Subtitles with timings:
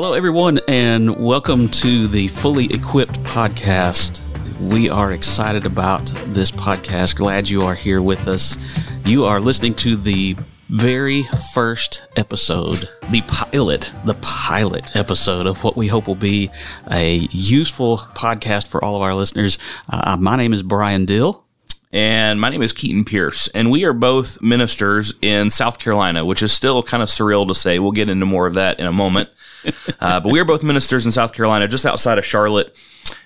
[0.00, 4.20] Hello, everyone, and welcome to the Fully Equipped podcast.
[4.60, 7.16] We are excited about this podcast.
[7.16, 8.56] Glad you are here with us.
[9.04, 10.36] You are listening to the
[10.68, 16.48] very first episode, the pilot, the pilot episode of what we hope will be
[16.92, 19.58] a useful podcast for all of our listeners.
[19.88, 21.44] Uh, my name is Brian Dill.
[21.90, 26.42] And my name is Keaton Pierce, and we are both ministers in South Carolina, which
[26.42, 27.78] is still kind of surreal to say.
[27.78, 29.30] We'll get into more of that in a moment.
[30.00, 32.74] uh, but we are both ministers in South Carolina, just outside of Charlotte.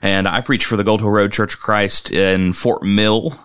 [0.01, 3.37] And I preach for the Gold Hill Road Church of Christ in Fort Mill.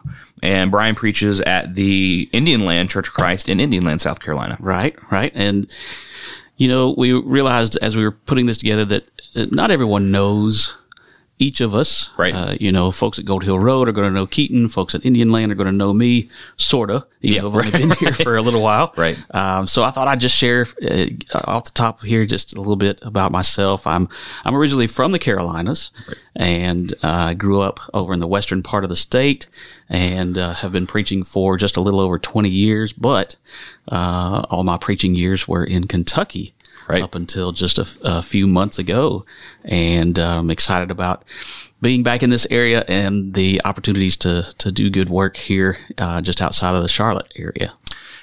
[0.44, 4.56] And Brian preaches at the Indian Land Church of Christ in Indian Land, South Carolina.
[4.60, 5.32] Right, right.
[5.34, 5.68] And,
[6.58, 10.78] you know, we realized as we were putting this together that uh, not everyone knows
[11.40, 12.10] each of us.
[12.18, 12.34] Right.
[12.34, 14.68] Uh, you know, folks at Gold Hill Road are going to know Keaton.
[14.68, 17.68] Folks at Indian Land are going to know me, sort of, even Yeah, though I've
[17.68, 18.94] only been here for a little while.
[18.98, 19.18] Right.
[19.36, 21.06] Um, so I thought I'd just share uh,
[21.44, 23.86] off the top here just a little bit about myself.
[23.86, 24.10] I'm
[24.44, 25.92] I'm originally from the Carolinas,
[26.36, 29.48] and uh, grew up over in the western part of the state,
[29.88, 32.92] and uh, have been preaching for just a little over 20 years.
[32.92, 33.36] But
[33.92, 36.56] uh, all my preaching years were in Kentucky
[36.88, 37.04] Right.
[37.04, 39.26] up until just a, f- a few months ago,
[39.66, 41.26] and I'm excited about
[41.82, 46.22] being back in this area and the opportunities to to do good work here, uh,
[46.22, 47.74] just outside of the Charlotte area.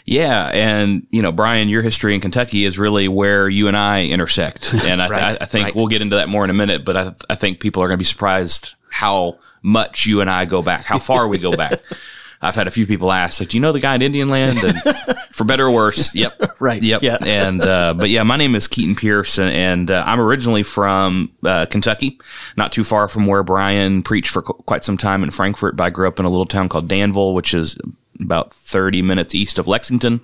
[0.07, 4.07] Yeah, and you know, Brian, your history in Kentucky is really where you and I
[4.07, 5.75] intersect, and I, Right, I, think right.
[5.75, 6.85] we'll get into that more in a minute.
[6.85, 10.45] But I, I think people are going to be surprised how much you and I
[10.45, 11.81] go back, how far we go back.
[12.45, 14.59] I've had a few people ask, like, "Do you know the guy in Indian Land?"
[14.63, 14.77] And
[15.33, 17.03] for better or worse, yep, Right, yep.
[17.03, 17.19] yeah.
[17.25, 21.33] And uh, but yeah, my name is Keaton Pierce, and, and uh, I'm originally from
[21.43, 22.19] uh, Kentucky,
[22.57, 25.77] not too far from where Brian preached for qu- quite some time in Frankfort.
[25.77, 27.79] But I grew up in a little town called Danville, which is
[28.21, 30.21] about 30 minutes east of Lexington,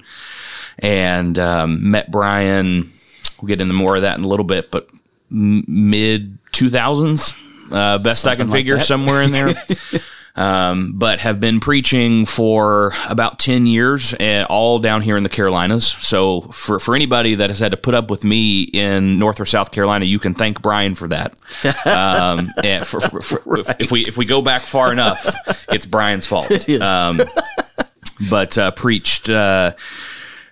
[0.79, 2.93] and um, met Brian.
[3.41, 4.89] We'll get into more of that in a little bit, but
[5.31, 7.34] m- mid 2000s,
[7.73, 8.84] uh, best I can like figure, that.
[8.84, 9.49] somewhere in there.
[10.37, 15.29] um, but have been preaching for about 10 years, uh, all down here in the
[15.29, 15.87] Carolinas.
[15.87, 19.47] So for, for anybody that has had to put up with me in North or
[19.47, 21.39] South Carolina, you can thank Brian for that.
[21.91, 25.27] Um, and for, for, for- if, if we if we go back far enough,
[25.73, 26.51] it's Brian's fault.
[26.69, 26.81] It.
[26.83, 27.21] Um,
[28.29, 29.29] but uh, preached.
[29.29, 29.73] Uh,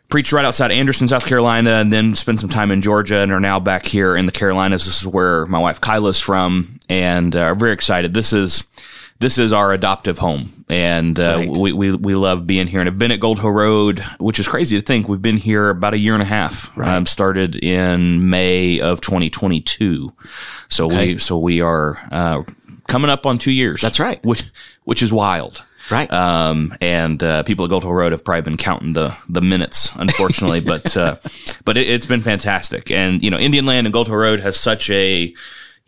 [0.09, 3.41] preached right outside Anderson, South Carolina, and then spent some time in Georgia, and are
[3.41, 4.87] now back here in the Carolinas.
[4.87, 8.15] This is where my wife Kyla's from, and uh, are very excited.
[8.15, 8.65] This is
[9.21, 11.49] this is our adoptive home, and uh, Right.
[11.49, 12.81] we, we we love being here.
[12.81, 15.71] And have been at Gold Hill Road, which is crazy to think we've been here
[15.71, 16.77] about a year and a half.
[16.79, 20.13] Um, started in May of 2022,
[20.69, 21.15] so Okay.
[21.15, 22.43] we so we are uh,
[22.87, 23.81] coming up on two years.
[23.81, 24.25] That's right.
[24.25, 24.45] which
[24.85, 25.65] which is wild.
[25.91, 26.13] Right.
[26.13, 29.91] Um, and uh, people at Gold Hill Road have probably been counting the the minutes,
[29.97, 31.17] unfortunately, but uh,
[31.65, 32.91] but it, it's been fantastic.
[32.91, 35.35] And you know, Indian Land and Gold Hill Road has such a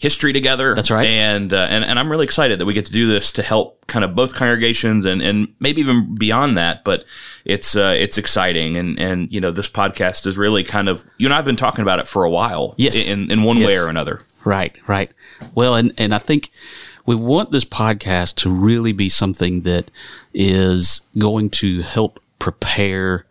[0.00, 0.74] history together.
[0.74, 1.06] That's right.
[1.06, 3.86] And uh, and and I'm really excited that we get to do this to help
[3.86, 6.82] kind of both congregations and and maybe even beyond that.
[6.82, 7.04] But
[7.44, 11.26] it's uh, it's exciting, and and you know, this podcast is really kind of you
[11.28, 12.74] and I've been talking about it for a while.
[12.76, 13.06] Yes.
[13.06, 13.68] In in one Yes.
[13.68, 14.22] way or another.
[14.44, 15.12] Right, right.
[15.54, 16.50] Well, and and I think
[17.06, 19.90] we want this podcast to really be something that
[20.32, 23.26] is going to help prepare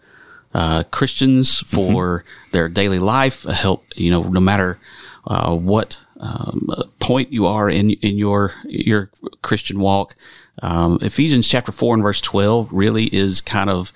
[0.53, 3.43] uh, Christians for their daily life.
[3.43, 4.77] Help you know, no matter
[5.25, 9.09] uh, what um, uh, point you are in in your your
[9.41, 10.15] Christian walk.
[10.61, 13.91] Um, Ephesians chapter four and verse twelve really is kind of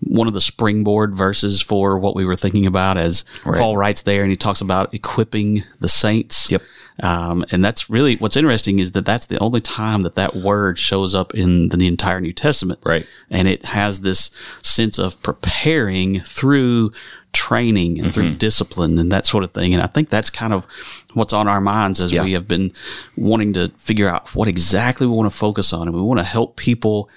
[0.00, 4.22] one of the springboard verses for what we were thinking about as Paul writes there
[4.22, 6.50] and he talks about equipping the saints.
[6.50, 6.62] Yep.
[7.02, 10.78] Um, and that's really what's interesting is that that's the only time that that word
[10.78, 12.80] shows up in the entire New Testament.
[12.84, 13.06] Right.
[13.30, 14.30] And it has this
[14.62, 16.92] sense of preparing through
[17.36, 18.12] training and Mm-hmm.
[18.14, 19.74] through discipline and that sort of thing.
[19.74, 20.64] And I think that's kind of
[21.14, 22.24] what's on our minds as Yeah.
[22.24, 22.72] we have been
[23.16, 25.86] wanting to figure out what exactly we want to focus on.
[25.88, 27.08] And we want to help people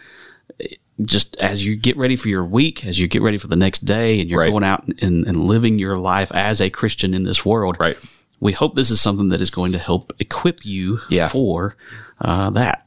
[1.01, 3.86] just as you get ready for your week, as you get ready for the next
[3.86, 4.51] day, and you're Right.
[4.51, 7.77] going out and, and living your life as a Christian in this world.
[7.80, 7.98] Right.
[8.42, 11.30] We hope this is something that is going to help equip you Yeah.
[11.30, 11.77] for
[12.19, 12.83] uh, that.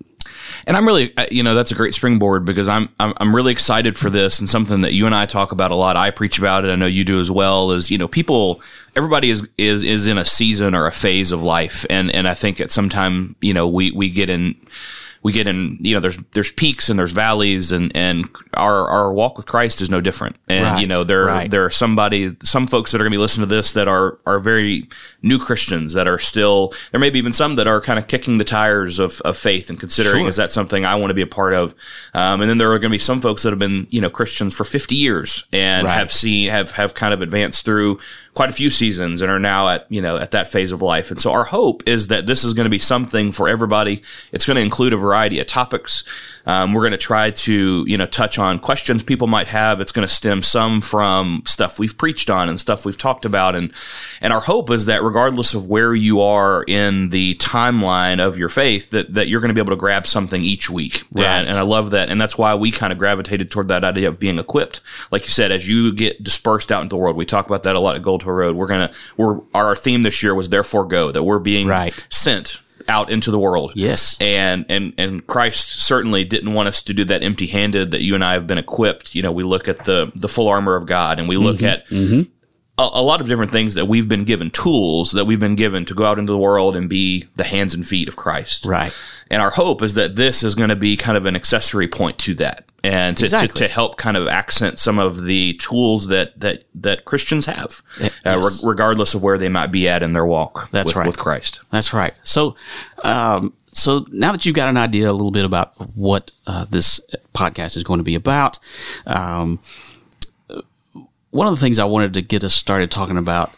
[0.66, 3.52] And I'm really, uh, you know, that's a great springboard because I'm, I'm, I'm really
[3.52, 5.96] excited for this and something that you and I talk about a lot.
[5.96, 6.68] I preach about it.
[6.68, 7.72] I know you do as well.
[7.72, 8.60] Is you know, people,
[8.96, 12.34] everybody is is is in a season or a phase of life, and and I
[12.34, 14.54] think at some time, you know, we we get in.
[15.24, 19.12] We get in, you know, there's there's peaks and there's valleys, and and our our
[19.12, 20.34] walk with Christ is no different.
[20.48, 21.48] And Right, you know, there right.
[21.48, 24.18] there are somebody, some folks that are going to be listening to this that are
[24.26, 24.88] are very
[25.22, 28.38] new Christians that are still there may be even some that are kind of kicking
[28.38, 30.28] the tires of, of faith and considering Sure.
[30.28, 31.74] is that something I want to be a part of?
[32.14, 34.10] Um, and then there are going to be some folks that have been you know
[34.10, 35.94] Christians for 50 years and Right.
[35.94, 37.98] have seen have have kind of advanced through
[38.34, 41.10] quite a few seasons and are now at you know at that phase of life.
[41.10, 44.02] And so our hope is that this is going to be something for everybody.
[44.32, 46.02] It's going to include a variety of topics.
[46.46, 49.80] Um, we're going to try to you know touch on questions people might have.
[49.80, 53.54] It's going to stem some from stuff we've preached on and stuff we've talked about.
[53.54, 53.72] And
[54.20, 58.48] and our hope is that regardless of where you are in the timeline of your
[58.48, 61.02] faith that that you're going to be able to grab something each week.
[61.14, 62.08] And, and I love that.
[62.08, 64.80] And that's why we kind of gravitated toward that idea of being equipped.
[65.10, 67.76] Like you said as you get dispersed out into the world we talk about that
[67.76, 68.56] a lot at Gold Hill Road.
[68.56, 71.94] We're gonna we're our theme this year was therefore go that we're being Right.
[72.08, 73.72] sent out into the world.
[73.76, 74.16] Yes.
[74.20, 78.14] and and and Christ certainly didn't want us to do that empty handed that you
[78.14, 79.14] and I have been equipped.
[79.14, 81.66] You know we look at the the full armor of God and we look Mm-hmm.
[81.66, 81.86] at
[82.78, 85.84] a, a lot of different things that we've been given tools that we've been given
[85.84, 88.92] to go out into the world and be the hands and feet of Christ Right.
[89.30, 92.18] and our hope is that this is going to be kind of an accessory point
[92.20, 93.48] to that and to, Exactly.
[93.48, 97.82] to, to help kind of accent some of the tools that that that Christians have
[98.24, 101.06] uh, re- regardless of where they might be at in their walk That's with, right.
[101.06, 102.14] with Christ That's right.
[102.22, 102.56] So,
[103.04, 107.00] um, so now that you've got an idea a little bit about what uh, this
[107.34, 108.58] podcast is going to be about,
[109.06, 109.60] um,
[111.32, 113.52] one of the things I wanted to get us started talking about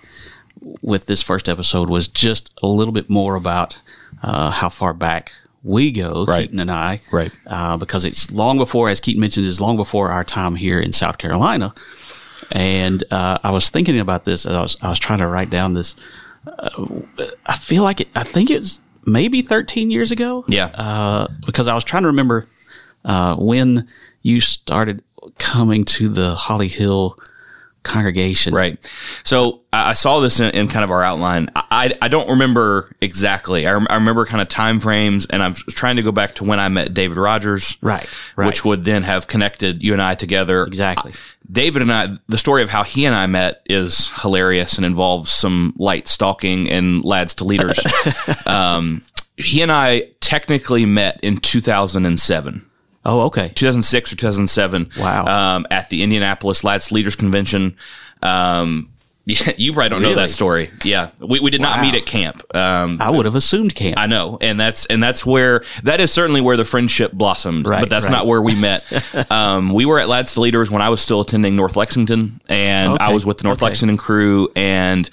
[0.80, 3.78] with this first episode was just a little bit more about
[4.22, 5.32] uh, how far back
[5.62, 6.42] we go, Right.
[6.42, 7.32] Keaton and I, Right.
[7.46, 10.92] Uh, because it's long before, as Keaton mentioned, is long before our time here in
[10.92, 11.74] South Carolina.
[12.50, 14.46] And uh, I was thinking about this.
[14.46, 15.96] as I was I was trying to write down this.
[16.46, 16.84] Uh,
[17.46, 20.44] I feel like it, I think it's maybe 13 years ago.
[20.48, 20.66] Yeah.
[20.66, 22.46] Uh, because I was trying to remember
[23.04, 23.88] uh, when
[24.22, 25.02] you started
[25.38, 27.18] coming to the Holly Hill
[27.84, 28.52] congregation.
[28.52, 28.78] Right.
[29.22, 31.50] So I I saw this in, in kind of our outline.
[31.54, 33.66] I, I I don't remember exactly.
[33.66, 36.44] I, rem- I remember kind of time frames, and I'm trying to go back to
[36.44, 37.76] when I met David Rogers.
[37.80, 38.46] Right, right.
[38.46, 40.64] Which would then have connected you and I together.
[40.64, 41.12] Exactly.
[41.50, 45.30] David and I, the story of how he and I met is hilarious and involves
[45.30, 47.78] some light stalking and lads to leaders.
[48.46, 49.04] um,
[49.36, 52.70] he and I technically met in 2007.
[53.04, 53.50] Oh, okay.
[53.54, 54.90] 2006 or 2007.
[54.98, 55.26] Wow.
[55.26, 57.76] Um, at the Indianapolis Lads Leaders Convention.
[58.22, 58.90] Um,
[59.26, 60.70] yeah, you probably don't know that story.
[60.84, 62.42] Yeah, we, we did not meet at camp.
[62.54, 63.98] Um, I would have assumed camp.
[63.98, 67.66] I know, and that's and that's where that is certainly where the friendship blossomed.
[67.66, 68.12] Right, but that's right.
[68.12, 68.82] not where we met.
[69.30, 72.98] um, we were at Lads to Leaders when I was still attending North Lexington, and
[72.98, 73.66] I was with the North okay.
[73.66, 75.08] Lexington crew, and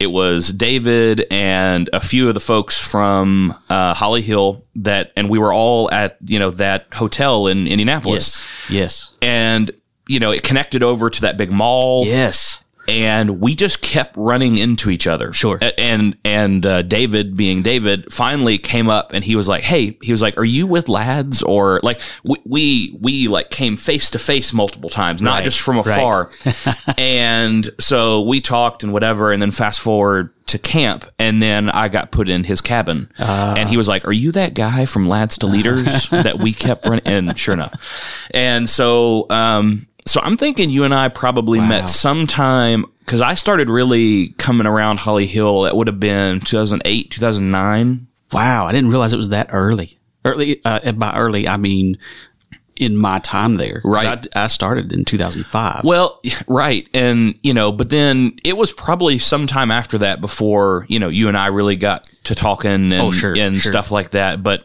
[0.00, 5.28] it was David and a few of the folks from uh, Holly Hill that, and
[5.28, 8.70] we were all at you know that hotel in Indianapolis, yes.
[8.70, 9.12] Yes.
[9.22, 9.70] and
[10.08, 12.64] you know it connected over to that big mall Yes.
[12.90, 15.32] And we just kept running into each other.
[15.32, 15.58] Sure.
[15.78, 20.12] And and uh, David, being David, finally came up and he was like, "Hey," he
[20.12, 24.18] was like, "Are you with lads?" Or like we we, we like came face to
[24.18, 25.86] face multiple times, not Right, just from right.
[25.86, 26.30] afar.
[26.98, 31.88] and so we talked and whatever, and then fast forward to camp, and then I
[31.88, 33.54] got put in his cabin, Ah.
[33.56, 36.86] and he was like, "Are you that guy from Lads to Leaders that we kept
[36.88, 37.74] running?" And sure enough,
[38.34, 41.68] and so um, so I'm thinking you and I probably Wow.
[41.68, 45.62] met sometime because I started really coming around Holly Hill.
[45.62, 48.06] That would have been 2008, 2009.
[48.32, 48.66] Wow.
[48.66, 49.98] I didn't realize it was that early.
[50.24, 50.60] Early.
[50.64, 51.98] Uh, by early, I mean
[52.76, 53.82] in my time there.
[53.84, 54.26] Right.
[54.34, 55.82] I, I started in 2005.
[55.84, 60.98] Well, right, and you know, but then it was probably sometime after that before you
[60.98, 63.70] know you and I really got to talking and Oh, sure, and sure.
[63.72, 64.42] stuff like that.
[64.42, 64.64] But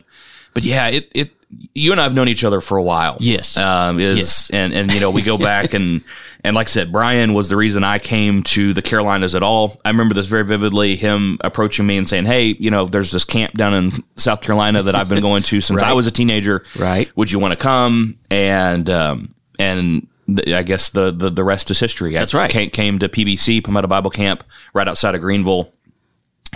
[0.53, 3.17] but yeah, it it you and I have known each other for a while.
[3.19, 3.57] Yes.
[3.57, 4.49] um, is Yes.
[4.51, 6.01] and and you know we go back and
[6.43, 9.79] and like I said, Brian was the reason I came to the Carolinas at all.
[9.85, 10.95] I remember this very vividly.
[10.95, 14.83] Him approaching me and saying, "Hey, you know, there's this camp down in South Carolina
[14.83, 16.63] that I've been going to since I was a teenager.
[16.77, 17.15] Right.
[17.15, 20.07] Would you want to come?" And um, and
[20.47, 22.17] I guess the, the the rest is history.
[22.17, 22.49] I That's right.
[22.49, 25.71] Came, came to PBC Palmetto Bible Camp right outside of Greenville,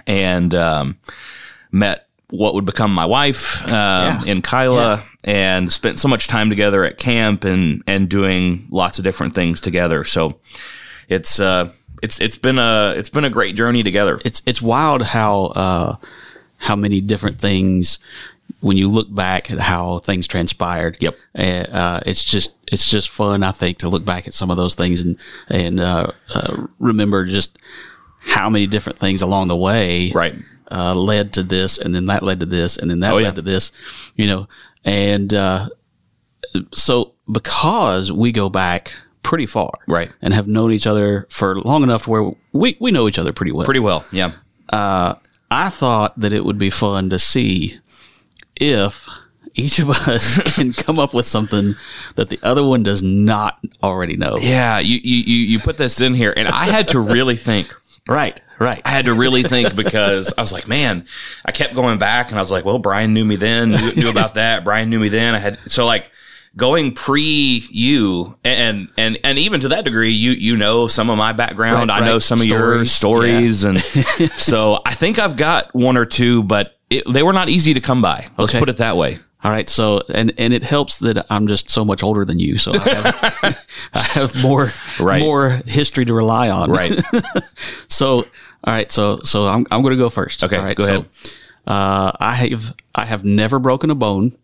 [0.08, 0.98] and um,
[1.72, 6.84] met what would become my wife um, in Kyla, and spent so much time together
[6.84, 10.04] at camp and and doing lots of different things together.
[10.04, 10.40] So
[11.08, 11.72] it's uh
[12.02, 14.20] it's it's been a it's been a great journey together.
[14.24, 15.96] it's it's wild how uh,
[16.58, 18.00] how many different things
[18.62, 20.98] when you look back at how things transpired.
[21.00, 21.16] Yep.
[21.38, 24.58] Uh, uh, it's just it's just fun, I think, to look back at some of
[24.58, 25.18] those things and
[25.50, 27.58] and uh, uh, remember just
[28.20, 30.36] how many different things along the way Right.
[30.72, 33.24] Uh, led to this, and then that led to this, and then that Oh, led
[33.24, 33.32] yeah.
[33.32, 33.72] to this.
[34.16, 34.48] You know,
[34.86, 35.70] and uh,
[36.72, 40.12] so because we go back pretty far, Right.
[40.22, 43.34] and have known each other for long enough to where we we know each other
[43.34, 43.66] pretty well.
[43.66, 44.32] Pretty well, yeah.
[44.70, 45.16] uh,
[45.52, 47.80] I thought that it would be fun to see
[48.56, 49.08] if
[49.56, 51.76] each of us can come up with something
[52.16, 54.38] that the other one does not already know.
[54.40, 57.76] Yeah, you, you you you put this in here, and I had to really think.
[58.08, 58.82] Right, right.
[58.86, 61.06] I had to really think because I was like, man,
[61.46, 64.10] I kept going back, and I was like, well, Brian knew me then, knew, knew
[64.10, 64.63] about that.
[64.63, 65.36] Brian knew me then.
[65.36, 66.10] I had so like
[66.58, 71.18] going pre you and and and even to that degree you you know some of
[71.18, 72.22] my background Right, i know right.
[72.24, 73.80] some of your Stories, stories and
[74.32, 77.80] so i think i've got one or two but it, they were not easy to
[77.80, 78.60] come by let's Okay.
[78.60, 81.86] put it that way All right, so and and it helps that I'm just so
[81.86, 85.22] much older than you, so I have, I have more Right.
[85.22, 86.72] more history to rely on.
[86.72, 86.92] right
[87.88, 88.25] So,
[88.63, 90.44] all right, so so I'm I'm going to go first.
[90.44, 91.06] Okay, all right, go so, ahead.
[91.68, 94.36] Uh, I have I have never broken a bone,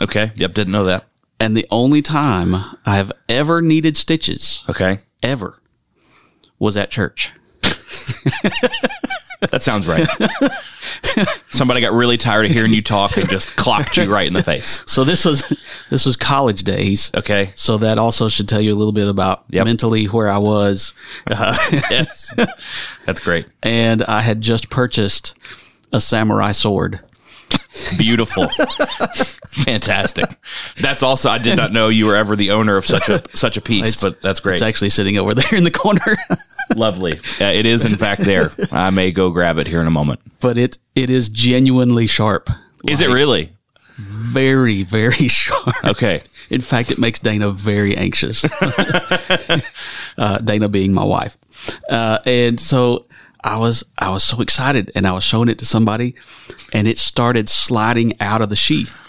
[0.00, 1.06] okay yep didn't know that
[1.40, 5.58] and the only time I have ever needed stitches okay ever
[6.58, 7.32] was at church.
[9.50, 10.06] that sounds right
[11.50, 14.42] somebody got really tired of hearing you talk and just clocked you right in the
[14.42, 15.42] face So this was
[15.90, 17.10] this was college days.
[17.14, 19.64] okay So that also should tell you a little bit about Yep.
[19.66, 20.94] mentally where I was.
[21.26, 21.54] Uh,
[21.90, 22.34] yes
[23.04, 25.34] that's great and I had just purchased
[25.92, 27.00] a samurai sword.
[27.98, 28.48] Beautiful.
[29.64, 30.24] Fantastic.
[30.80, 33.56] That's also I did not know you were ever the owner of such a such
[33.56, 34.54] a piece, It's- but that's great.
[34.54, 36.00] It's actually sitting over there in the corner,
[36.74, 37.20] Lovely.
[37.40, 38.50] Yeah, it is in fact there.
[38.72, 40.20] I may go grab it here in a moment.
[40.40, 42.50] but it it is genuinely sharp.
[42.88, 43.52] Is it really?
[43.98, 45.74] Very very sharp.
[45.84, 46.22] Okay.
[46.50, 48.44] In fact, it makes Dana very anxious.
[50.18, 51.36] uh, Dana being my wife,
[51.90, 53.06] uh, and so
[53.42, 56.14] I was I was so excited, and I was showing it to somebody,
[56.72, 59.02] and it started sliding out of the sheath,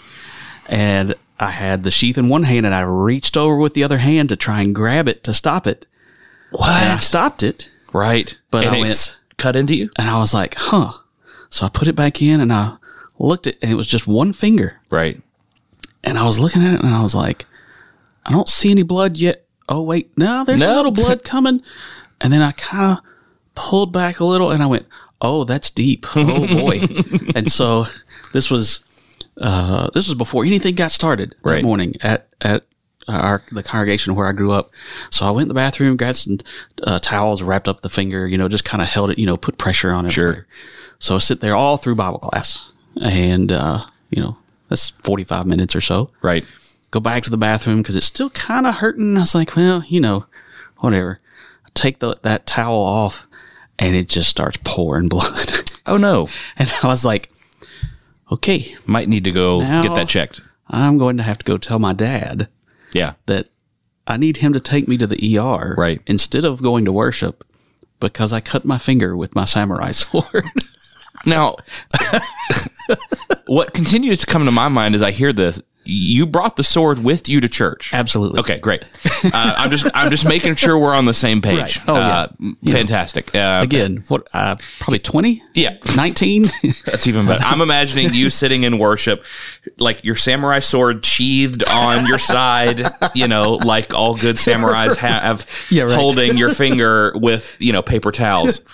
[0.66, 3.98] and I had the sheath in one hand, and I reached over with the other
[3.98, 5.86] hand to try and grab it to stop it,
[6.52, 8.36] and I stopped it, Right.
[8.50, 9.90] But and I it's cut into you?
[9.96, 10.92] and I was like, huh.
[11.50, 12.76] So I put it back in, and I
[13.18, 14.80] looked at, it, and it was just one finger.
[14.90, 15.20] Right.
[16.04, 17.44] And I was looking at it and I was like,
[18.24, 19.44] I don't see any blood yet.
[19.68, 21.60] Oh, wait, no, there's a little blood coming.
[22.20, 23.04] And then I kind of
[23.54, 24.86] pulled back a little and I went,
[25.20, 26.06] oh, that's deep.
[26.16, 26.80] Oh, boy.
[27.34, 27.84] and so
[28.32, 28.84] this was,
[29.42, 31.64] uh, this was before anything got started that Right.
[31.64, 32.64] morning at, at
[33.16, 34.70] our, the congregation where I grew up.
[35.10, 36.38] So I went in the bathroom, grabbed some
[36.82, 39.36] uh, towels, wrapped up the finger, you know, just kind of held it, you know,
[39.36, 40.10] put pressure on it.
[40.12, 40.46] Sure.
[40.98, 44.36] So I sit there all through Bible class and, uh, you know,
[44.68, 46.44] that's 45 minutes or so Right.
[46.90, 49.16] go back to the bathroom because it's still kind of hurting.
[49.16, 50.26] I was like, well, you know,
[50.78, 51.20] whatever.
[51.64, 53.26] I take the, that towel off
[53.78, 55.52] and it just starts pouring blood.
[55.86, 56.28] Oh no.
[56.56, 57.30] and I was like,
[58.30, 60.40] okay, Might need to go Now- get that checked.
[60.70, 62.48] I'm going to have to go tell my dad
[62.92, 63.14] Yeah.
[63.26, 63.48] that
[64.06, 66.00] I need him to take me to the ER Right.
[66.06, 67.44] instead of going to worship
[68.00, 70.44] because I cut my finger with my samurai sword.
[71.26, 71.56] Now,
[73.46, 76.98] what continues to come to my mind as I hear this, you brought the sword
[76.98, 77.94] with you to church.
[77.94, 78.40] Absolutely.
[78.40, 78.82] Okay, great.
[79.24, 81.78] Uh, I'm just I'm just making sure we're on the same page.
[81.78, 81.88] Right.
[81.88, 82.08] Oh, yeah.
[82.08, 82.28] Uh,
[82.70, 83.34] fantastic.
[83.34, 85.42] Uh, Again, what, uh, probably 20?
[85.54, 85.78] Yeah.
[85.96, 86.42] 19?
[86.84, 87.42] That's even better.
[87.42, 89.24] I'm imagining you sitting in worship,
[89.78, 92.82] like your samurai sword sheathed on your side,
[93.14, 95.92] you know, like all good samurais have, Yeah, right.
[95.92, 98.60] holding your finger with, you know, paper towels.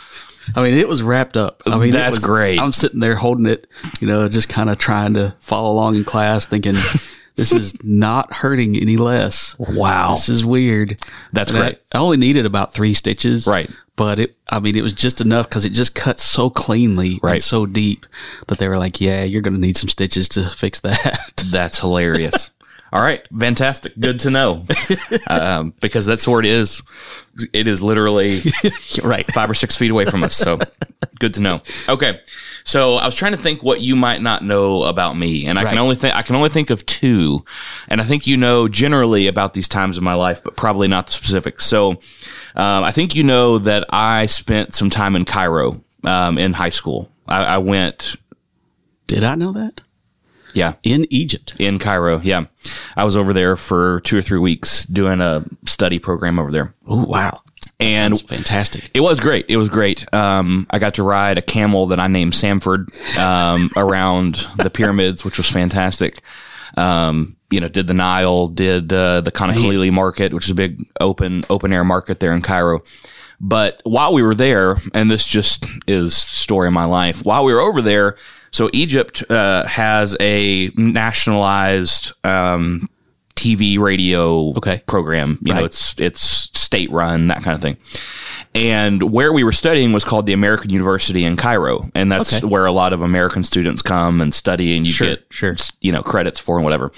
[0.55, 1.63] I mean, it was wrapped up.
[1.67, 2.59] I mean, That's was- great.
[2.61, 3.67] I'm sitting there holding it,
[4.01, 6.75] you know, just kind of trying to follow along in class, thinking
[7.37, 9.57] this is not hurting any less.
[9.59, 10.11] Wow.
[10.15, 11.01] This is weird.
[11.33, 11.79] That's And I- great.
[11.93, 13.71] I, only needed about three stitches, Right.
[13.97, 17.35] But it, I mean, it was just enough because it just cut so cleanly, Right.
[17.35, 18.07] and so deep
[18.49, 21.79] that they were like, "Yeah, you're going to need some stitches to fix that." That's
[21.79, 22.51] hilarious.
[22.95, 23.99] All right, fantastic.
[23.99, 24.65] Good to know,
[25.29, 26.81] um, because that sword is
[27.53, 28.41] it is literally
[29.03, 29.29] right.
[29.33, 30.37] five or six feet away from us.
[30.37, 30.61] So
[31.19, 31.61] good to know.
[31.89, 32.21] Okay,
[32.63, 35.65] so I was trying to think what you might not know about me, and I
[35.65, 35.71] Right.
[35.71, 37.45] can only think I can only think of two,
[37.89, 41.09] and I think you know generally about these times of my life, but probably not
[41.09, 41.67] the specifics.
[41.67, 41.91] So
[42.55, 46.71] um, I think you know that I spent some time in Cairo um, in high
[46.71, 47.11] school.
[47.27, 48.15] I, I went,
[49.09, 49.81] Did I know that
[50.55, 51.55] yeah, in Egypt?
[51.59, 52.21] in Cairo.
[52.21, 52.47] Yeah.
[52.97, 56.75] I was over there for two or three weeks doing a study program over there.
[56.87, 57.43] Oh, wow,
[57.81, 58.91] And it's fantastic.
[58.95, 59.47] it was great.
[59.49, 60.07] It was great.
[60.15, 65.25] Um, I got to ride a camel that I named Samford um, around the pyramids,
[65.25, 66.23] which was fantastic.
[66.77, 70.55] Um, you know, did the Nile, did the the Khan el-Khalili market, which is a
[70.57, 72.83] big open open air market there in Cairo.
[73.41, 77.25] But while we were there, and this just is story of my life.
[77.25, 78.17] While we were over there,
[78.55, 82.89] so Egypt uh, has a nationalized um,
[83.35, 84.83] TV radio Okay.
[84.87, 85.39] program.
[85.43, 86.23] You know, it's it's
[86.59, 87.77] state run that kind of thing.
[88.55, 92.47] And where we were studying was called the American University in Cairo, and that's Okay.
[92.47, 95.57] where a lot of American students come and study, and you Sure, get sure.
[95.81, 96.93] you know credits for and whatever.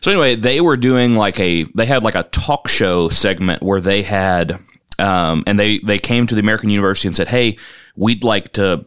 [0.00, 3.80] So anyway, they were doing like a they had like a talk show segment where
[3.80, 4.58] they had
[4.98, 7.56] um, and they they came to the American University and said, "Hey,
[7.96, 8.84] we'd like to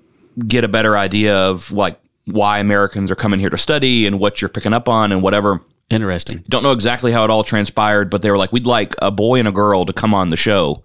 [0.47, 1.99] get a better idea of like
[2.31, 5.61] why Americans are coming here to study and what you're picking up on and whatever."
[5.89, 6.43] Interesting.
[6.47, 9.39] Don't know exactly how it all transpired, but they were like, "We'd like a boy
[9.39, 10.83] and a girl to come on the show."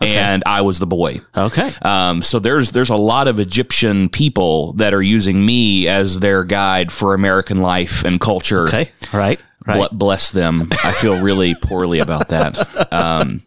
[0.00, 1.22] And I was the boy.
[1.36, 1.72] Okay.
[1.82, 6.44] Um, so there's there's a lot of Egyptian people that are using me as their
[6.44, 8.68] guide for American life and culture.
[8.68, 8.92] Okay.
[9.12, 9.40] Right.
[9.68, 9.90] Right.
[9.92, 10.68] Bless them.
[10.84, 12.92] I feel really poorly about that.
[12.92, 13.42] Um,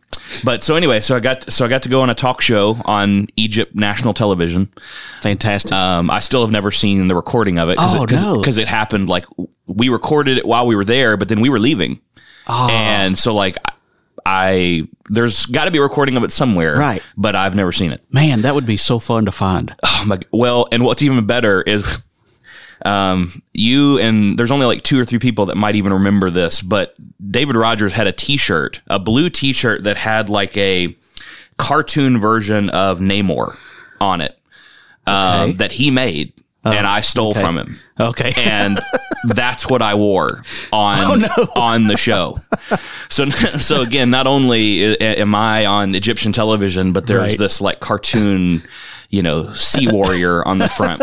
[0.46, 2.82] but so anyway, so I got so I got to go on a talk show
[2.86, 4.72] on Egypt national television.
[5.20, 5.74] Fantastic.
[5.74, 7.78] Um, I still have never seen the recording of it.
[7.80, 8.38] Oh, it, no.
[8.40, 9.26] Because it happened like
[9.68, 12.00] we recorded it while we were there, but then we were leaving,
[12.48, 13.58] oh, and so like
[14.26, 17.02] I there's got to be a recording of it somewhere, Right.
[17.18, 18.04] But I've never seen it.
[18.12, 19.76] man, that would be so fun to find.
[19.84, 22.02] Oh my, well, and what's even better is
[22.86, 26.62] um, you and there's only like two or three people that might even remember this,
[26.62, 26.96] but
[27.32, 30.96] David Rogers had a T-shirt, a blue T-shirt that had like a
[31.58, 33.56] cartoon version of Namor
[34.00, 34.38] on it
[35.08, 35.52] um, Okay.
[35.54, 36.34] that he made,
[36.64, 37.80] and I stole from him.
[38.00, 38.34] Okay.
[38.38, 38.80] And
[39.36, 40.42] that's what I wore
[40.74, 42.40] on on the show.
[43.10, 47.38] So, so again, not only am I on Egyptian television, but there's Right.
[47.38, 48.64] this like cartoon,
[49.12, 51.02] you know, sea warrior on the front,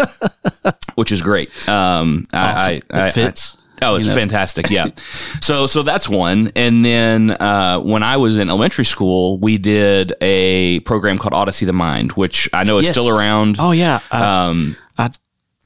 [0.97, 1.51] which is great.
[1.69, 3.57] Um, I, I, I, It fits.
[3.81, 4.71] Oh, it's fantastic.
[4.71, 4.89] Yeah.
[5.41, 6.51] so, so that's one.
[6.57, 11.65] And then, uh, when I was in elementary school, we did a program called Odyssey
[11.65, 12.95] of the Mind, which I know is Yes.
[12.95, 13.57] still around.
[13.61, 14.01] Oh yeah.
[14.11, 15.11] I, Um, I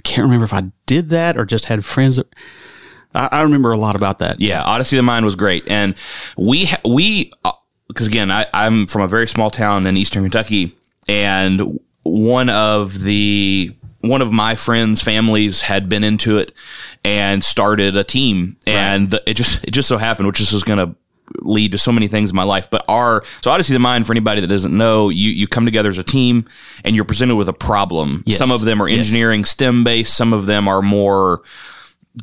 [0.04, 2.16] can't remember if I did that or just had friends.
[2.16, 2.26] That,
[3.14, 4.40] I, I remember a lot about that.
[4.40, 5.94] Yeah, Odyssey of the Mind was great, and
[6.36, 7.30] we ha- we
[7.88, 10.76] because again, I, I'm from a very small town in eastern Kentucky,
[11.08, 16.52] and one of the one of my friends' families had been into it
[17.04, 20.78] and started a team, and the, it just it just so happened, which is going
[20.78, 20.96] to
[21.38, 22.68] lead to so many things in my life.
[22.70, 25.88] But our so Odyssey the Mind, for anybody that doesn't know, you you come together
[25.88, 26.48] as a team
[26.84, 28.22] and you're presented with a problem.
[28.26, 28.38] Yes.
[28.38, 28.98] Some of them are Yes.
[28.98, 30.14] engineering, STEM based.
[30.14, 31.42] Some of them are more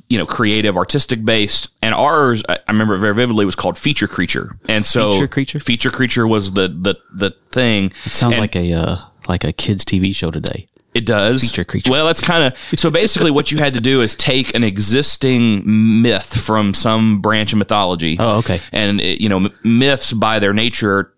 [0.07, 1.69] you know, creative, artistic based.
[1.81, 4.57] And ours, I I remember very vividly, was called Feature Creature.
[4.67, 5.59] And so Feature Creature?
[5.61, 7.85] Feature Creature was the the the thing.
[8.05, 8.97] It sounds And like a uh,
[9.29, 10.67] like a kids TV show today.
[10.93, 11.43] it does.
[11.43, 11.91] Feature Creature.
[11.91, 12.89] Well, that's kind of so.
[12.89, 17.59] Basically, what you had to do is take an existing myth from some branch of
[17.59, 18.17] mythology.
[18.19, 18.59] Oh, okay.
[18.71, 21.13] And it, you know, myths by their nature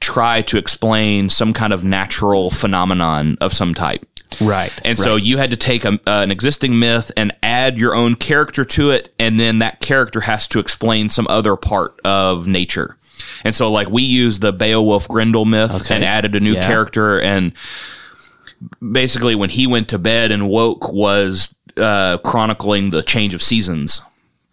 [0.00, 4.04] try to explain some kind of natural phenomenon of some type.
[4.40, 4.72] Right.
[4.84, 8.16] And so you had to take a, uh, an existing myth and add your own
[8.16, 12.98] character to it, and then that character has to explain some other part of nature.
[13.44, 15.94] And so, like, we used the Beowulf Grendel myth Okay.
[15.96, 16.66] and added a new Yeah.
[16.66, 17.20] character.
[17.20, 17.52] And
[18.92, 24.00] basically, when he went to bed and woke, was uh, chronicling the change of seasons.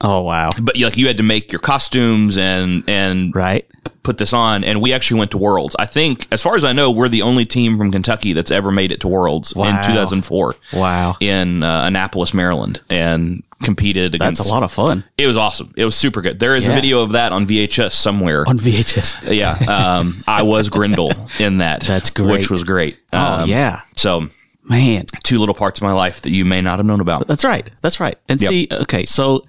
[0.02, 0.50] oh wow.
[0.60, 3.68] But like, you had to make your costumes and and Right.
[4.04, 5.76] Put this on, and we actually went to Worlds.
[5.78, 8.72] I think, as far as I know, we're the only team from Kentucky that's ever
[8.72, 9.68] made it to Worlds Wow.
[9.80, 11.18] in 2004 Wow.
[11.20, 14.40] in uh, Annapolis, Maryland, and competed against.
[14.40, 15.72] That's a lot of fun It was awesome.
[15.78, 16.40] It was super good.
[16.40, 18.44] There is a video of that on VHS somewhere.
[18.50, 19.36] on VHS.
[19.36, 19.52] yeah,
[20.00, 21.82] um, I was Grendel in that.
[21.92, 22.32] That's great.
[22.32, 22.98] Which was great.
[23.14, 24.30] Oh Um, yeah, So
[24.64, 25.06] man.
[25.22, 27.28] two little parts of my life that you may not have known about.
[27.28, 27.70] That's right.
[27.82, 28.18] That's right.
[28.28, 28.50] And Yep.
[28.50, 29.46] see, okay, so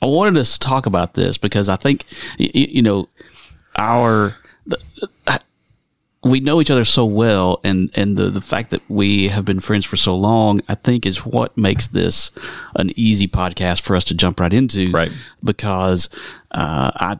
[0.00, 2.04] I wanted us to talk about this because I think
[2.38, 3.08] you know
[3.76, 4.36] our
[4.66, 4.78] the,
[5.26, 5.38] uh,
[6.24, 9.60] we know each other so well, and and the the fact that we have been
[9.60, 12.30] friends for so long, I think, is what makes this
[12.74, 14.90] an easy podcast for us to jump right into.
[14.90, 15.12] Right.
[15.42, 16.08] Because
[16.50, 17.18] uh, I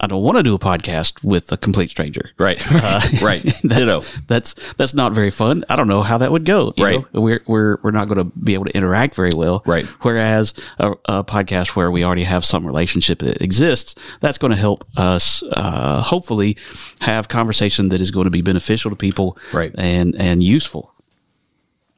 [0.00, 2.30] I don't want to do a podcast with a complete stranger.
[2.38, 2.58] Right.
[3.22, 3.42] right.
[3.62, 4.00] Ditto.
[4.00, 5.64] That's, that's that's not very fun.
[5.68, 6.72] I don't know how that would go.
[6.76, 7.14] you Right.
[7.14, 7.20] know?
[7.20, 9.62] We're we're we're not going to be able to interact very well.
[9.66, 9.86] Right.
[10.02, 14.56] Whereas a, a podcast where we already have some relationship that exists, that's going to
[14.56, 16.56] help us uh, hopefully
[17.00, 19.36] have conversation that is going to be beneficial to people.
[19.52, 19.74] Right.
[19.76, 20.94] And and useful.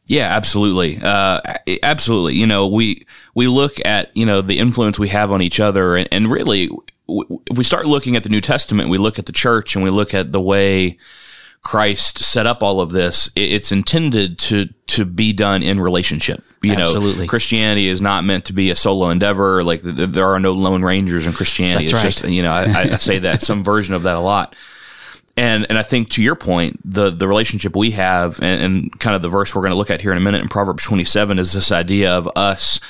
[0.07, 0.99] Yeah, absolutely.
[1.03, 1.41] Uh,
[1.85, 2.35] absolutely.
[2.35, 5.95] You know, we we look at you know the influence we have on each other,
[5.97, 6.69] and, and really,
[7.47, 9.91] if we start looking at the New Testament, we look at the church, and we
[9.91, 10.99] look at the way
[11.63, 13.31] Christ set up all of this.
[13.37, 16.45] It's intended to to be done in relationship.
[16.63, 17.25] You Absolutely.
[17.25, 19.65] know, Christianity is not meant to be a solo endeavor.
[19.65, 21.87] Like th- th- there are no lone rangers in Christianity.
[21.87, 22.25] That's it's right.
[22.25, 24.55] just you know, I, I say that some version of that a lot
[25.37, 29.17] and and I think to your point, the the relationship we have, and, and kind
[29.17, 31.05] of the verse we're going to look at here in a minute in Proverbs twenty
[31.05, 32.81] seven is this idea of us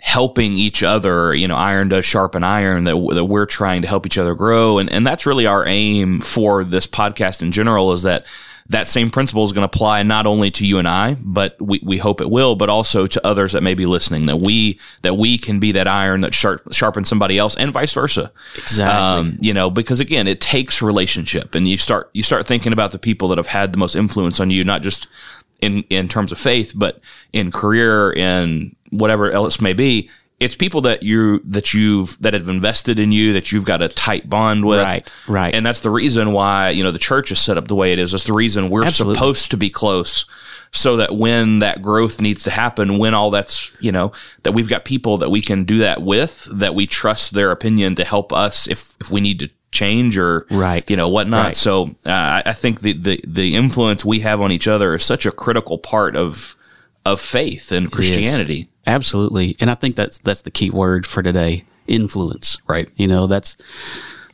[0.00, 4.06] helping each other, you know, iron does sharpen iron, that, that we're trying to help
[4.06, 4.78] each other grow.
[4.78, 8.24] And, and that's really our aim for this podcast in general is that
[8.70, 11.80] that same principle is going to apply not only to you and I, but we,
[11.82, 14.26] we hope it will, but also to others that may be listening.
[14.26, 17.92] That we that we can be that iron that sharp, sharpens somebody else, and vice
[17.92, 18.30] versa.
[18.56, 19.30] Exactly.
[19.30, 22.92] Um, you know, because again, it takes relationship, and you start you start thinking about
[22.92, 25.08] the people that have had the most influence on you, not just
[25.60, 27.00] in in terms of faith, but
[27.32, 32.48] in career, in whatever else may be it's people that you that you've that have
[32.48, 34.80] invested in you that you've got a tight bond with.
[34.80, 35.54] Right right.
[35.54, 37.98] And that's the reason why you know the church is set up the way it
[37.98, 38.12] is.
[38.12, 39.16] That's the reason we're Absolutely.
[39.16, 40.24] supposed to be close
[40.72, 44.68] so that when that growth needs to happen when all that's you know that we've
[44.68, 48.32] got people that we can do that with that we trust their opinion to help
[48.32, 50.88] us if if we need to change or right.
[50.90, 51.46] you know whatnot.
[51.46, 51.56] Right.
[51.56, 55.26] so uh, i think the, the the influence we have on each other is such
[55.26, 56.56] a critical part of
[57.04, 59.56] of faith and christianity Absolutely.
[59.60, 62.58] And I think that's that's the key word for today, influence.
[62.66, 62.88] Right.
[62.96, 63.56] You know, that's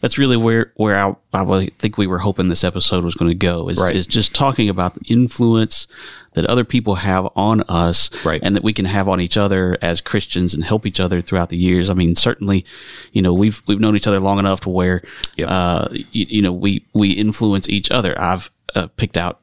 [0.01, 3.35] that's really where where I, I think we were hoping this episode was going to
[3.35, 3.95] go is, right.
[3.95, 5.87] is just talking about the influence
[6.33, 8.41] that other people have on us right.
[8.43, 11.49] and that we can have on each other as Christians and help each other throughout
[11.49, 11.91] the years.
[11.91, 12.65] I mean, certainly,
[13.13, 15.03] you know, we've we've known each other long enough to where
[15.37, 15.49] yep.
[15.51, 18.19] uh, you, you, know, we we influence each other.
[18.21, 19.41] I've uh, picked out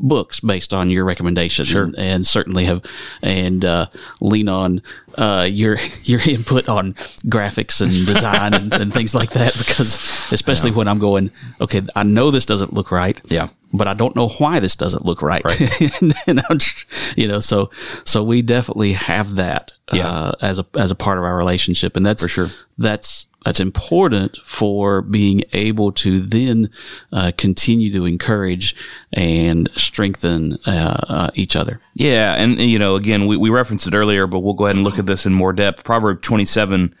[0.00, 1.84] books based on your recommendation, sure.
[1.84, 2.82] and, and, certainly have
[3.22, 3.86] and uh,
[4.20, 4.82] lean on
[5.16, 6.94] uh, your your input on
[7.26, 9.54] graphics and design and, and, things like that.
[9.64, 10.76] Because especially yeah.
[10.76, 14.28] when I'm going, okay, I know this doesn't look right, yeah, but I don't know
[14.28, 16.00] why this doesn't look right, right.
[16.00, 17.70] and, and just, you know, so
[18.04, 20.08] so we definitely have that yeah.
[20.08, 22.50] uh, as a as a part of our relationship, and that's for sure.
[22.78, 26.70] That's that's important for being able to then
[27.12, 28.74] uh, continue to encourage
[29.12, 31.80] and strengthen uh, uh, each other.
[31.94, 34.84] Yeah, and you know, again, we, we referenced it earlier, but we'll go ahead and
[34.84, 35.84] look at this in more depth.
[35.84, 36.94] Proverb twenty seven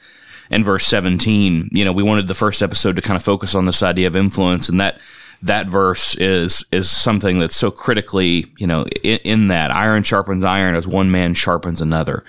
[0.50, 1.68] and verse seventeen.
[1.72, 4.14] You know, we wanted the first episode to kind of focus on this idea of
[4.14, 4.98] influence, and that
[5.44, 10.42] that verse is is something that's so critically, you know, in, in, that iron sharpens
[10.42, 12.24] iron as one man sharpens another,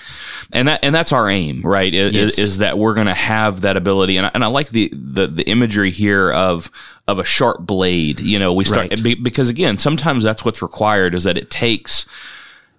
[0.51, 1.93] and that and that's our aim, right?
[1.93, 2.37] Is, yes.
[2.37, 5.27] is that we're going to have that ability, and I, and I like the, the
[5.27, 6.69] the imagery here of
[7.07, 8.19] of a sharp blade.
[8.19, 9.23] You know, we start right.
[9.23, 12.05] because again, sometimes that's what's required is that it takes.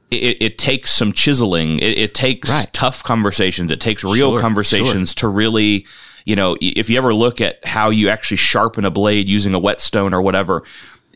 [0.09, 1.81] It, it, takes some chiseling.
[1.81, 2.72] It, it takes right.
[2.72, 3.72] tough conversations.
[3.72, 5.29] It takes real sure, conversations sure.
[5.29, 5.85] to really
[6.27, 9.59] you know, if you ever look at how you actually sharpen a blade using a
[9.59, 10.65] whetstone or whatever,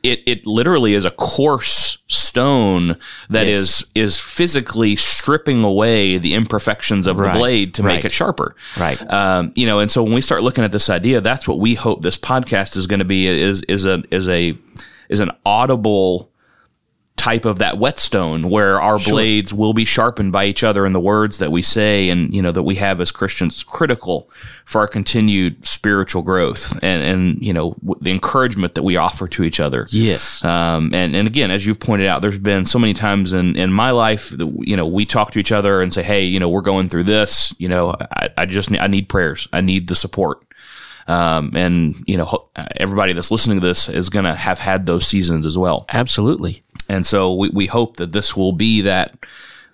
[0.02, 2.96] it, it literally is a coarse stone
[3.28, 3.58] that yes.
[3.58, 7.32] is is physically stripping away the imperfections of right.
[7.32, 7.96] the blade to right.
[7.96, 8.54] make it sharper.
[8.78, 9.00] Right.
[9.12, 11.74] Um, you know, and so when we start looking at this idea, that's what we
[11.74, 14.56] hope this podcast is going to be is is a is a
[15.08, 16.29] is an audible
[17.20, 19.12] type of that whetstone where our sure.
[19.12, 22.40] blades will be sharpened by each other in the words that we say and you
[22.40, 24.30] know that we have as Christians critical
[24.64, 29.44] for our continued spiritual growth and and you know the encouragement that we offer to
[29.44, 29.86] each other.
[29.90, 30.42] Yes.
[30.42, 33.70] Um, and and again, as you've pointed out, there's been so many times in in
[33.70, 36.48] my life that you know we talk to each other and say, hey, you know,
[36.48, 37.54] we're going through this.
[37.58, 39.46] You know, I, I just need, I need prayers.
[39.52, 40.42] I need the support.
[41.10, 45.06] Um, and you know, everybody that's listening to this is going to have had those
[45.06, 45.84] seasons as well.
[45.88, 46.62] Absolutely.
[46.88, 49.16] And so we, we hope that this will be that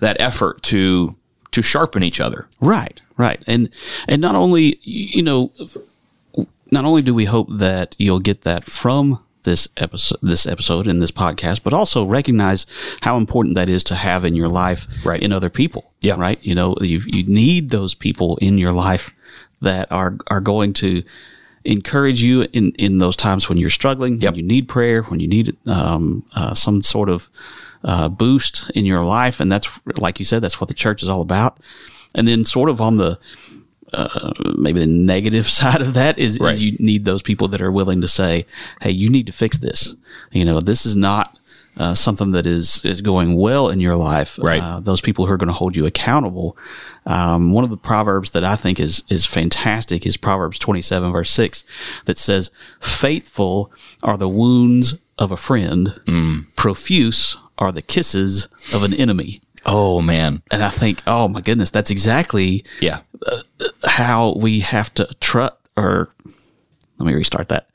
[0.00, 1.14] that effort to
[1.50, 2.48] to sharpen each other.
[2.60, 3.42] Right, right.
[3.46, 3.68] And
[4.08, 5.52] and not only you know
[6.70, 11.00] not only do we hope that you'll get that from this episode this episode in
[11.00, 12.64] this podcast, but also recognize
[13.02, 15.22] how important that is to have in your life right.
[15.22, 15.92] in other people.
[16.00, 16.14] Yeah.
[16.16, 16.38] Right.
[16.42, 19.10] You know, you you need those people in your life
[19.66, 21.02] that are are going to
[21.66, 24.32] encourage you in, in those times when you're struggling, yep.
[24.32, 27.28] when you need prayer, when you need um, uh, some sort of
[27.84, 29.40] uh, boost in your life.
[29.40, 31.58] And that's, like you said, that's what the church is all about.
[32.14, 33.18] And then, sort of on the
[33.92, 36.54] uh, maybe the negative side of that is, right.
[36.54, 38.46] is, you need those people that are willing to say,
[38.80, 39.94] "Hey, you need to fix this."
[40.32, 41.38] You know, this is not
[41.76, 44.38] uh, something that is is going well in your life.
[44.42, 44.62] Right.
[44.62, 46.56] Uh, those people who are going to hold you accountable
[47.06, 51.12] um, one of the proverbs that I think is is fantastic is Proverbs twenty seven
[51.12, 51.64] verse six
[52.04, 56.44] that says, "Faithful are the wounds of a friend; mm.
[56.56, 60.42] profuse are the kisses of an enemy." Oh man!
[60.50, 63.42] And I think, oh my goodness, that's exactly yeah uh,
[63.84, 65.54] how we have to trust.
[65.76, 66.08] Or
[66.98, 67.68] let me restart that.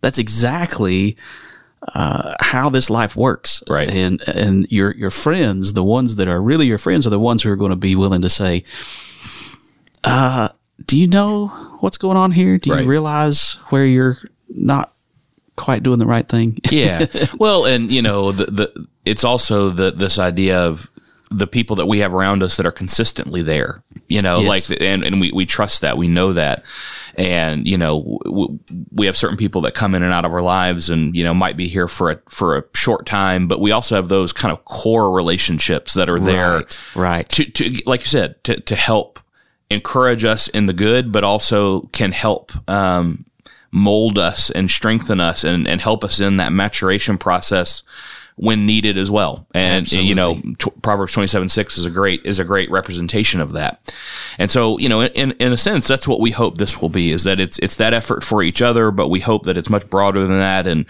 [0.00, 1.16] That's exactly
[1.82, 3.62] uh, how this life works.
[3.68, 3.88] Right.
[3.88, 7.42] And and your your friends, the ones that are really your friends, are the ones
[7.42, 8.64] who are going to be willing to say,
[10.04, 10.48] uh,
[10.84, 11.48] "Do you know
[11.80, 12.58] what's going on here?
[12.58, 12.82] Do right.
[12.82, 14.92] you realize where you're not
[15.56, 17.06] quite doing the right thing?" yeah.
[17.38, 20.90] Well, and you know, the the it's also the this idea of
[21.30, 24.70] the people that we have around us that are consistently there, you know, Yes.
[24.70, 26.62] like, and, and we, we trust that, we know that.
[27.16, 28.58] And, you know, w-
[28.92, 31.34] we have certain people that come in and out of our lives and, you know,
[31.34, 34.52] might be here for a, for a short time, but we also have those kind
[34.52, 37.28] of core relationships that are there Right, right.
[37.30, 39.18] to, to, like you said, to, to help
[39.70, 43.26] encourage us in the good, but also can help, um,
[43.70, 47.82] mold us and strengthen us and, and help us in that maturation process
[48.38, 49.46] when needed as well.
[49.52, 53.40] And you know, t- Proverbs twenty seven six is a great is a great representation
[53.40, 53.94] of that.
[54.38, 57.10] And so, you know, in in a sense, that's what we hope this will be
[57.10, 59.88] is that it's it's that effort for each other, but we hope that it's much
[59.90, 60.66] broader than that.
[60.66, 60.86] And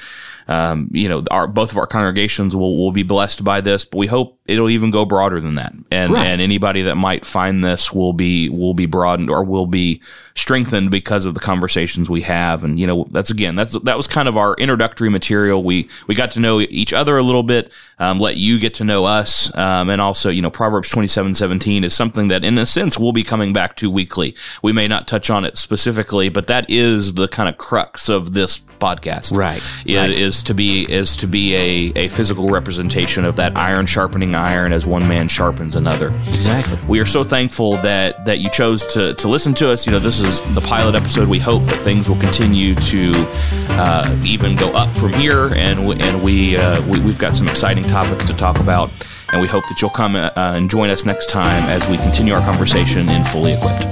[0.49, 3.99] um, you know, our both of our congregations will will be blessed by this, but
[3.99, 5.73] we hope it'll even go broader than that.
[5.91, 6.27] And Right.
[6.27, 10.01] and anybody that might find this will be will be broadened or will be
[10.35, 12.65] strengthened because of the conversations we have.
[12.65, 15.63] And you know, that's again, that's that was kind of our introductory material.
[15.63, 18.85] We we got to know each other a little bit, um, let you get to
[18.85, 22.57] know us, um, and also you know, Proverbs twenty seven seventeen is something that in
[22.59, 24.35] a sense we'll be coming back to weekly.
[24.63, 28.33] We may not touch on it specifically, but that is the kind of crux of
[28.33, 29.37] this podcast.
[29.37, 30.11] Right, Is, right.
[30.11, 34.73] is to be is to be a, a physical representation of that iron sharpening iron
[34.73, 36.09] as one man sharpens another.
[36.29, 36.79] Exactly.
[36.89, 39.87] We are so thankful that that you chose to, to listen to us.
[39.87, 41.29] You know, this is the pilot episode.
[41.29, 43.13] We hope that things will continue to
[43.71, 47.49] uh, even go up from here, and we, and we, uh, we we've got some
[47.49, 48.91] exciting topics to talk about,
[49.33, 52.35] and we hope that you'll come uh, and join us next time as we continue
[52.35, 53.85] our conversation in fully equipped.